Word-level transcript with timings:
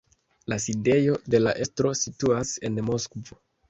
La 0.53 0.57
sidejo 0.63 1.19
de 1.35 1.43
la 1.43 1.55
estro 1.69 1.95
situas 2.03 2.59
en 2.71 2.85
Moskvo. 2.93 3.45